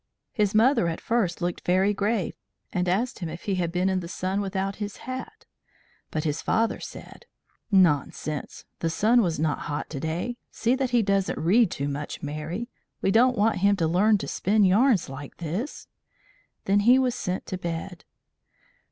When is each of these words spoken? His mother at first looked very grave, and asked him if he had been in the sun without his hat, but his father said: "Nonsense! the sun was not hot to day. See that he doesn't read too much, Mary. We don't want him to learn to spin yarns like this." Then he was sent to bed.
His 0.33 0.55
mother 0.55 0.87
at 0.87 0.99
first 0.99 1.43
looked 1.43 1.63
very 1.63 1.93
grave, 1.93 2.33
and 2.73 2.89
asked 2.89 3.19
him 3.19 3.29
if 3.29 3.43
he 3.43 3.53
had 3.61 3.71
been 3.71 3.87
in 3.87 3.99
the 3.99 4.07
sun 4.07 4.41
without 4.41 4.77
his 4.77 4.97
hat, 5.05 5.45
but 6.09 6.23
his 6.23 6.41
father 6.41 6.79
said: 6.79 7.27
"Nonsense! 7.71 8.65
the 8.79 8.89
sun 8.89 9.21
was 9.21 9.39
not 9.39 9.59
hot 9.69 9.91
to 9.91 9.99
day. 9.99 10.37
See 10.49 10.73
that 10.73 10.89
he 10.89 11.03
doesn't 11.03 11.37
read 11.37 11.69
too 11.69 11.87
much, 11.87 12.23
Mary. 12.23 12.67
We 13.03 13.11
don't 13.11 13.37
want 13.37 13.57
him 13.57 13.75
to 13.75 13.87
learn 13.87 14.17
to 14.17 14.27
spin 14.27 14.63
yarns 14.63 15.07
like 15.07 15.37
this." 15.37 15.87
Then 16.65 16.79
he 16.79 16.97
was 16.97 17.13
sent 17.13 17.45
to 17.45 17.59
bed. 17.59 18.03